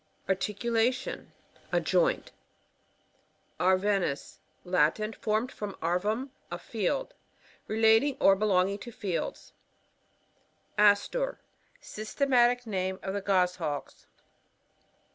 Articulation.— 0.27 1.31
A 1.71 1.79
joint. 1.79 2.31
Arvensjs.— 3.59 4.37
Lntin. 4.65 5.13
Formed 5.15 5.51
firoir 5.51 5.79
atvum, 5.99 6.29
a 6.49 6.57
field. 6.57 7.13
Relating 7.67 8.17
or 8.19 8.35
be. 8.35 8.43
longing 8.47 8.79
to 8.79 8.91
fields. 8.91 9.53
AsTUR— 10.79 11.37
Systematic 11.81 12.65
name 12.65 12.99
of 13.03 13.13
the 13.13 13.21
Goshawkc. 13.21 14.07